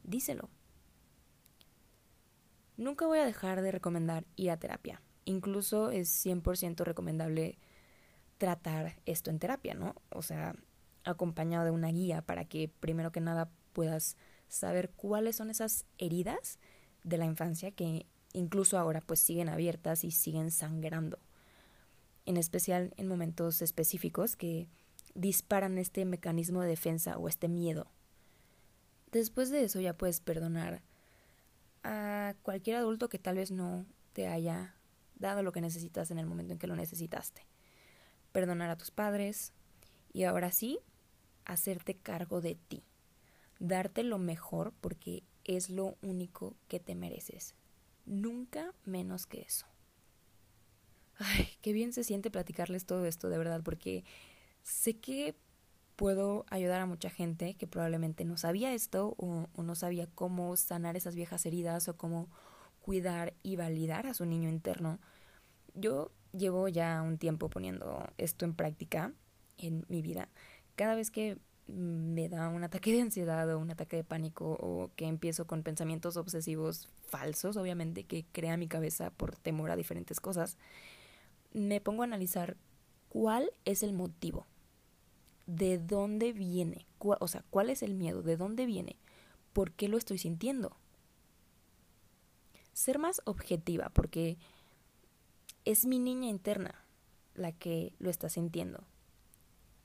Díselo. 0.03 0.49
Nunca 2.77 3.05
voy 3.05 3.19
a 3.19 3.25
dejar 3.25 3.61
de 3.61 3.71
recomendar 3.71 4.25
ir 4.35 4.51
a 4.51 4.57
terapia. 4.57 5.01
Incluso 5.25 5.91
es 5.91 6.09
100% 6.25 6.83
recomendable 6.83 7.57
tratar 8.37 8.99
esto 9.05 9.29
en 9.29 9.39
terapia, 9.39 9.73
¿no? 9.73 9.95
O 10.09 10.21
sea, 10.21 10.55
acompañado 11.03 11.65
de 11.65 11.71
una 11.71 11.89
guía 11.89 12.21
para 12.21 12.45
que 12.45 12.69
primero 12.79 13.11
que 13.11 13.21
nada 13.21 13.49
puedas 13.73 14.17
saber 14.47 14.91
cuáles 14.91 15.35
son 15.35 15.49
esas 15.49 15.85
heridas 15.97 16.59
de 17.03 17.17
la 17.17 17.25
infancia 17.25 17.71
que 17.71 18.07
incluso 18.35 18.77
ahora 18.77 19.01
pues 19.01 19.19
siguen 19.19 19.49
abiertas 19.49 20.03
y 20.03 20.11
siguen 20.11 20.51
sangrando. 20.51 21.19
En 22.25 22.37
especial 22.37 22.93
en 22.97 23.07
momentos 23.07 23.61
específicos 23.61 24.35
que 24.35 24.67
disparan 25.13 25.77
este 25.77 26.05
mecanismo 26.05 26.61
de 26.61 26.69
defensa 26.69 27.17
o 27.17 27.27
este 27.27 27.47
miedo. 27.47 27.87
Después 29.11 29.49
de 29.49 29.63
eso 29.63 29.79
ya 29.79 29.97
puedes 29.97 30.19
perdonar 30.19 30.81
a 31.83 32.35
cualquier 32.41 32.77
adulto 32.77 33.09
que 33.09 33.19
tal 33.19 33.37
vez 33.37 33.51
no 33.51 33.85
te 34.13 34.27
haya 34.27 34.75
dado 35.15 35.43
lo 35.43 35.51
que 35.51 35.61
necesitas 35.61 36.11
en 36.11 36.19
el 36.19 36.25
momento 36.25 36.53
en 36.53 36.59
que 36.59 36.67
lo 36.67 36.75
necesitaste. 36.75 37.45
Perdonar 38.31 38.69
a 38.69 38.77
tus 38.77 38.91
padres 38.91 39.53
y 40.11 40.23
ahora 40.23 40.51
sí, 40.51 40.79
hacerte 41.45 41.95
cargo 41.95 42.41
de 42.41 42.55
ti 42.55 42.83
darte 43.59 44.03
lo 44.03 44.17
mejor 44.17 44.73
porque 44.81 45.23
es 45.43 45.69
lo 45.69 45.97
único 46.01 46.55
que 46.67 46.79
te 46.79 46.95
mereces. 46.95 47.55
Nunca 48.05 48.73
menos 48.85 49.25
que 49.25 49.41
eso. 49.41 49.65
Ay, 51.17 51.47
qué 51.61 51.73
bien 51.73 51.93
se 51.93 52.03
siente 52.03 52.29
platicarles 52.29 52.85
todo 52.85 53.05
esto 53.05 53.29
de 53.29 53.37
verdad, 53.37 53.61
porque 53.63 54.03
sé 54.63 54.97
que 54.97 55.35
puedo 55.95 56.45
ayudar 56.49 56.81
a 56.81 56.85
mucha 56.85 57.09
gente 57.09 57.55
que 57.55 57.67
probablemente 57.67 58.25
no 58.25 58.37
sabía 58.37 58.73
esto 58.73 59.15
o, 59.17 59.47
o, 59.53 59.63
no 59.63 59.75
sabía 59.75 60.07
cómo 60.13 60.57
sanar 60.57 60.97
esas 60.97 61.15
viejas 61.15 61.45
heridas 61.45 61.87
o 61.87 61.95
cómo 61.95 62.29
cuidar 62.81 63.33
y 63.43 63.55
validar 63.55 64.07
a 64.07 64.13
su 64.13 64.25
niño 64.25 64.49
interno. 64.49 64.99
Yo 65.73 66.11
llevo 66.33 66.67
ya 66.67 67.01
un 67.01 67.17
tiempo 67.17 67.49
poniendo 67.49 68.07
esto 68.17 68.45
en 68.45 68.53
práctica 68.53 69.13
en 69.57 69.85
mi 69.87 70.01
vida. 70.01 70.29
Cada 70.75 70.95
vez 70.95 71.11
que 71.11 71.37
me 71.67 72.29
da 72.29 72.49
un 72.49 72.63
ataque 72.63 72.91
de 72.91 73.01
ansiedad 73.01 73.51
o 73.51 73.59
un 73.59 73.71
ataque 73.71 73.97
de 73.97 74.03
pánico 74.03 74.57
o 74.59 74.91
que 74.95 75.05
empiezo 75.05 75.47
con 75.47 75.63
pensamientos 75.63 76.17
obsesivos 76.17 76.89
falsos, 77.07 77.57
obviamente, 77.57 78.03
que 78.03 78.25
crea 78.31 78.57
mi 78.57 78.67
cabeza 78.67 79.09
por 79.11 79.35
temor 79.35 79.71
a 79.71 79.75
diferentes 79.75 80.19
cosas, 80.19 80.57
me 81.53 81.81
pongo 81.81 82.03
a 82.03 82.05
analizar 82.05 82.57
cuál 83.09 83.49
es 83.63 83.81
el 83.81 83.93
motivo, 83.93 84.45
de 85.47 85.77
dónde 85.77 86.33
viene, 86.33 86.85
o 86.99 87.27
sea, 87.27 87.43
cuál 87.49 87.69
es 87.69 87.81
el 87.81 87.95
miedo, 87.95 88.21
de 88.21 88.37
dónde 88.37 88.65
viene, 88.65 88.97
por 89.53 89.71
qué 89.71 89.87
lo 89.87 89.97
estoy 89.97 90.17
sintiendo. 90.17 90.75
Ser 92.73 92.99
más 92.99 93.21
objetiva, 93.25 93.89
porque 93.89 94.37
es 95.63 95.85
mi 95.85 95.97
niña 95.97 96.27
interna 96.27 96.83
la 97.33 97.51
que 97.53 97.93
lo 97.99 98.09
está 98.09 98.29
sintiendo, 98.29 98.83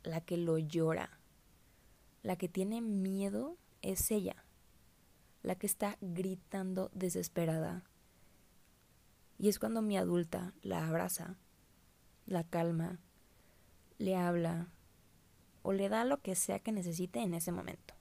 la 0.02 0.20
que 0.20 0.36
lo 0.36 0.58
llora, 0.58 1.19
la 2.22 2.36
que 2.36 2.48
tiene 2.48 2.80
miedo 2.80 3.56
es 3.82 4.10
ella, 4.10 4.44
la 5.42 5.54
que 5.54 5.66
está 5.66 5.96
gritando 6.00 6.90
desesperada. 6.94 7.84
Y 9.38 9.48
es 9.48 9.58
cuando 9.58 9.80
mi 9.80 9.96
adulta 9.96 10.52
la 10.62 10.86
abraza, 10.86 11.38
la 12.26 12.44
calma, 12.44 13.00
le 13.98 14.16
habla 14.16 14.68
o 15.62 15.72
le 15.72 15.88
da 15.88 16.04
lo 16.04 16.20
que 16.20 16.34
sea 16.34 16.58
que 16.58 16.72
necesite 16.72 17.20
en 17.20 17.34
ese 17.34 17.52
momento. 17.52 17.94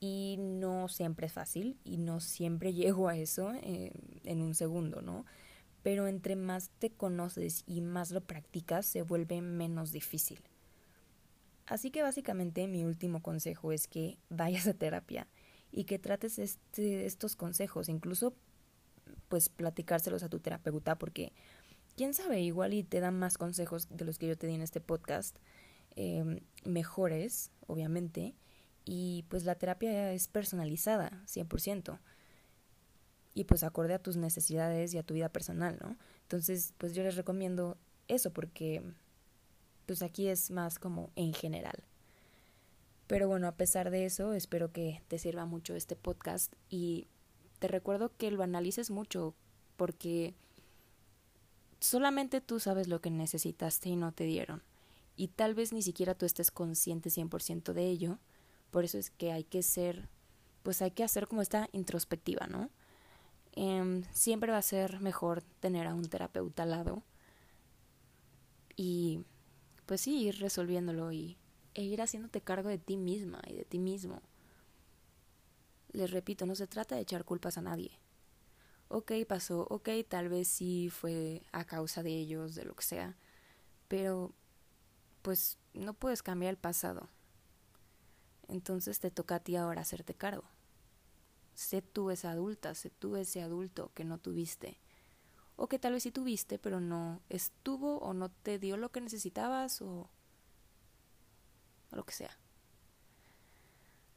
Y 0.00 0.36
no 0.38 0.88
siempre 0.88 1.26
es 1.26 1.32
fácil 1.32 1.76
y 1.84 1.96
no 1.96 2.20
siempre 2.20 2.72
llego 2.74 3.08
a 3.08 3.16
eso 3.16 3.52
en 3.62 4.42
un 4.42 4.54
segundo, 4.54 5.02
¿no? 5.02 5.24
Pero 5.82 6.06
entre 6.06 6.36
más 6.36 6.70
te 6.78 6.90
conoces 6.90 7.64
y 7.66 7.80
más 7.80 8.10
lo 8.10 8.20
practicas, 8.20 8.86
se 8.86 9.02
vuelve 9.02 9.40
menos 9.40 9.90
difícil. 9.92 10.40
Así 11.68 11.90
que 11.90 12.02
básicamente 12.02 12.66
mi 12.66 12.84
último 12.84 13.22
consejo 13.22 13.72
es 13.72 13.86
que 13.86 14.18
vayas 14.28 14.66
a 14.66 14.74
terapia 14.74 15.28
y 15.70 15.84
que 15.84 15.98
trates 15.98 16.38
este, 16.38 17.06
estos 17.06 17.36
consejos, 17.36 17.88
incluso 17.88 18.34
pues 19.28 19.48
platicárselos 19.48 20.22
a 20.22 20.28
tu 20.28 20.40
terapeuta 20.40 20.96
porque 20.98 21.32
quién 21.96 22.14
sabe, 22.14 22.40
igual 22.40 22.72
y 22.74 22.84
te 22.84 23.00
dan 23.00 23.18
más 23.18 23.36
consejos 23.36 23.88
de 23.90 24.04
los 24.04 24.18
que 24.18 24.28
yo 24.28 24.38
te 24.38 24.46
di 24.46 24.54
en 24.54 24.62
este 24.62 24.80
podcast, 24.80 25.36
em, 25.96 26.40
mejores, 26.64 27.50
obviamente, 27.66 28.34
y 28.84 29.24
pues 29.28 29.44
la 29.44 29.56
terapia 29.56 30.12
es 30.12 30.28
personalizada, 30.28 31.22
100%, 31.26 32.00
y 33.34 33.44
pues 33.44 33.62
acorde 33.62 33.94
a 33.94 33.98
tus 33.98 34.16
necesidades 34.16 34.94
y 34.94 34.98
a 34.98 35.02
tu 35.02 35.14
vida 35.14 35.28
personal, 35.28 35.78
¿no? 35.82 35.98
Entonces, 36.22 36.72
pues 36.78 36.94
yo 36.94 37.02
les 37.02 37.16
recomiendo 37.16 37.76
eso 38.06 38.32
porque 38.32 38.82
pues 39.88 40.02
aquí 40.02 40.28
es 40.28 40.50
más 40.50 40.78
como 40.78 41.10
en 41.16 41.32
general. 41.32 41.82
Pero 43.06 43.26
bueno, 43.26 43.48
a 43.48 43.56
pesar 43.56 43.90
de 43.90 44.04
eso, 44.04 44.34
espero 44.34 44.70
que 44.70 45.02
te 45.08 45.18
sirva 45.18 45.46
mucho 45.46 45.74
este 45.74 45.96
podcast 45.96 46.52
y 46.68 47.08
te 47.58 47.68
recuerdo 47.68 48.12
que 48.18 48.30
lo 48.30 48.42
analices 48.42 48.90
mucho 48.90 49.34
porque 49.78 50.34
solamente 51.80 52.42
tú 52.42 52.60
sabes 52.60 52.86
lo 52.86 53.00
que 53.00 53.10
necesitaste 53.10 53.88
y 53.88 53.96
no 53.96 54.12
te 54.12 54.24
dieron. 54.24 54.62
Y 55.16 55.28
tal 55.28 55.54
vez 55.54 55.72
ni 55.72 55.80
siquiera 55.80 56.14
tú 56.14 56.26
estés 56.26 56.50
consciente 56.50 57.08
100% 57.08 57.72
de 57.72 57.86
ello. 57.86 58.18
Por 58.70 58.84
eso 58.84 58.98
es 58.98 59.08
que 59.08 59.32
hay 59.32 59.44
que 59.44 59.62
ser, 59.62 60.10
pues 60.64 60.82
hay 60.82 60.90
que 60.90 61.02
hacer 61.02 61.28
como 61.28 61.40
esta 61.40 61.70
introspectiva, 61.72 62.46
¿no? 62.46 62.68
Em, 63.52 64.04
siempre 64.12 64.52
va 64.52 64.58
a 64.58 64.62
ser 64.62 65.00
mejor 65.00 65.42
tener 65.60 65.86
a 65.86 65.94
un 65.94 66.04
terapeuta 66.10 66.64
al 66.64 66.72
lado. 66.72 67.02
Y 68.76 69.24
pues 69.88 70.02
sí, 70.02 70.24
ir 70.24 70.38
resolviéndolo 70.38 71.10
y, 71.12 71.38
e 71.72 71.82
ir 71.82 72.02
haciéndote 72.02 72.42
cargo 72.42 72.68
de 72.68 72.76
ti 72.76 72.98
misma 72.98 73.40
y 73.46 73.54
de 73.54 73.64
ti 73.64 73.78
mismo. 73.78 74.20
Les 75.92 76.10
repito, 76.10 76.44
no 76.44 76.54
se 76.54 76.66
trata 76.66 76.94
de 76.94 77.00
echar 77.00 77.24
culpas 77.24 77.56
a 77.56 77.62
nadie. 77.62 77.98
Ok, 78.88 79.12
pasó, 79.26 79.66
ok, 79.70 79.88
tal 80.06 80.28
vez 80.28 80.46
sí 80.46 80.90
fue 80.90 81.42
a 81.52 81.64
causa 81.64 82.02
de 82.02 82.10
ellos, 82.10 82.54
de 82.54 82.66
lo 82.66 82.76
que 82.76 82.84
sea, 82.84 83.16
pero 83.88 84.34
pues 85.22 85.56
no 85.72 85.94
puedes 85.94 86.22
cambiar 86.22 86.50
el 86.50 86.58
pasado. 86.58 87.08
Entonces 88.46 89.00
te 89.00 89.10
toca 89.10 89.36
a 89.36 89.40
ti 89.40 89.56
ahora 89.56 89.80
hacerte 89.80 90.12
cargo. 90.12 90.44
Sé 91.54 91.80
tú 91.80 92.10
esa 92.10 92.32
adulta, 92.32 92.74
sé 92.74 92.90
tú 92.90 93.16
ese 93.16 93.40
adulto 93.40 93.90
que 93.94 94.04
no 94.04 94.18
tuviste 94.18 94.78
o 95.58 95.68
que 95.68 95.80
tal 95.80 95.92
vez 95.92 96.04
sí 96.04 96.12
tuviste, 96.12 96.56
pero 96.56 96.80
no 96.80 97.20
estuvo 97.28 97.98
o 97.98 98.14
no 98.14 98.30
te 98.30 98.60
dio 98.60 98.76
lo 98.76 98.90
que 98.90 99.00
necesitabas 99.00 99.82
o, 99.82 100.08
lo 101.90 102.06
que 102.06 102.12
sea. 102.14 102.38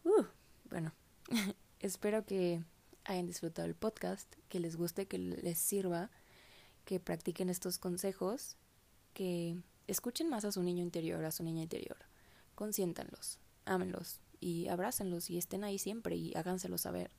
Uh, 0.04 0.24
bueno, 0.70 0.94
espero 1.80 2.26
que 2.28 2.64
hayan 3.06 3.26
disfrutado 3.26 3.68
el 3.68 3.74
podcast, 3.74 4.32
que 4.50 4.60
les 4.60 4.76
guste, 4.76 5.08
que 5.08 5.18
les 5.18 5.58
sirva, 5.58 6.12
que 6.86 7.00
practiquen 7.00 7.50
estos 7.50 7.80
consejos, 7.80 8.56
que 9.16 9.58
escuchen 9.88 10.30
más 10.30 10.46
a 10.46 10.52
su 10.52 10.62
niño 10.62 10.84
interior, 10.84 11.26
a 11.26 11.32
su 11.32 11.44
niña 11.44 11.64
interior. 11.64 11.98
Consiéntanlos, 12.54 13.40
ámenlos 13.66 14.20
y 14.40 14.68
abrácenlos 14.68 15.32
y 15.32 15.40
estén 15.40 15.64
ahí 15.64 15.80
siempre 15.80 16.16
y 16.16 16.36
háganselo 16.36 16.78
saber. 16.78 17.10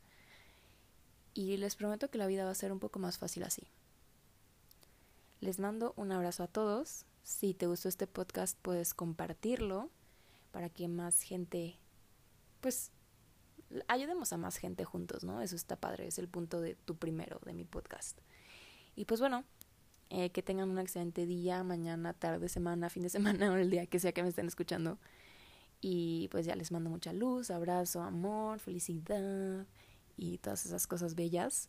Y 1.35 1.57
les 1.57 1.75
prometo 1.75 2.09
que 2.09 2.19
la 2.19 2.29
vida 2.29 2.45
va 2.45 2.53
a 2.53 2.55
ser 2.55 2.71
un 2.71 2.79
poco 2.79 3.01
más 3.01 3.19
fácil 3.19 3.43
así. 3.43 3.67
Les 5.43 5.59
mando 5.59 5.93
un 5.97 6.13
abrazo 6.13 6.45
a 6.45 6.47
todos. 6.47 7.05
Si 7.25 7.53
te 7.53 7.67
gustó 7.67 7.89
este 7.89 8.07
podcast, 8.07 8.57
puedes 8.63 8.95
compartirlo 8.95 9.91
para 10.53 10.71
que 10.71 10.87
más 10.87 11.21
gente, 11.21 11.81
pues, 12.61 12.93
ayudemos 13.89 14.33
a 14.33 14.37
más 14.37 14.57
gente 14.57 14.85
juntos, 14.85 15.25
¿no? 15.25 15.43
Eso 15.43 15.57
está 15.57 15.75
padre, 15.75 16.07
es 16.07 16.19
el 16.21 16.29
punto 16.29 16.61
de 16.61 16.77
tu 16.77 16.95
primero, 16.95 17.41
de 17.45 17.55
mi 17.55 17.65
podcast. 17.65 18.21
Y 18.95 19.05
pues 19.07 19.19
bueno, 19.19 19.43
eh, 20.11 20.31
que 20.31 20.45
tengan 20.45 20.71
un 20.71 20.79
excelente 20.79 21.27
día, 21.27 21.65
mañana, 21.65 22.13
tarde, 22.13 22.49
semana, 22.49 22.89
fin 22.89 23.03
de 23.03 23.09
semana 23.09 23.51
o 23.53 23.57
el 23.57 23.69
día 23.69 23.87
que 23.87 23.99
sea 23.99 24.13
que 24.13 24.23
me 24.23 24.29
estén 24.29 24.47
escuchando. 24.47 24.97
Y 25.81 26.29
pues 26.31 26.47
ya 26.47 26.55
les 26.55 26.71
mando 26.71 26.89
mucha 26.89 27.13
luz, 27.13 27.51
abrazo, 27.51 28.03
amor, 28.03 28.61
felicidad 28.61 29.67
y 30.17 30.39
todas 30.39 30.67
esas 30.67 30.87
cosas 30.87 31.17
bellas. 31.17 31.69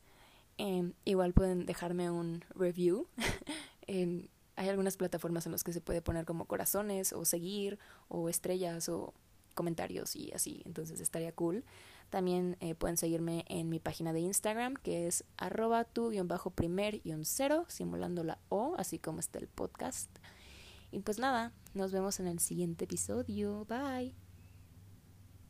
Em, 0.58 0.94
igual 1.06 1.34
pueden 1.34 1.66
dejarme 1.66 2.10
un 2.12 2.44
review. 2.56 3.08
hay 4.56 4.70
algunas 4.70 4.98
plataformas 4.98 5.46
en 5.46 5.52
las 5.52 5.64
que 5.64 5.74
se 5.74 5.82
puede 5.82 6.02
poner 6.02 6.26
como 6.26 6.46
corazones 6.46 7.14
o 7.14 7.26
seguir 7.26 7.80
o 8.08 8.30
estrellas 8.30 8.90
o 8.90 9.14
comentarios 9.54 10.16
y 10.16 10.32
así. 10.32 10.62
Entonces 10.66 11.00
estaría 11.00 11.32
cool. 11.32 11.64
También 12.10 12.58
eh, 12.60 12.76
pueden 12.76 12.98
seguirme 12.98 13.46
en 13.48 13.70
mi 13.70 13.80
página 13.80 14.14
de 14.14 14.20
Instagram 14.20 14.76
que 14.76 15.08
es 15.08 15.24
arroba 15.38 15.84
tu-primer 15.84 17.02
cero 17.24 17.66
simulando 17.68 18.24
la 18.24 18.38
O, 18.50 18.76
así 18.78 19.00
como 19.00 19.20
está 19.20 19.40
el 19.40 19.48
podcast. 19.48 20.10
Y 20.92 21.00
pues 21.00 21.18
nada, 21.18 21.54
nos 21.74 21.92
vemos 21.92 22.20
en 22.20 22.28
el 22.28 22.40
siguiente 22.40 22.86
episodio. 22.86 23.66
Bye. 23.66 24.23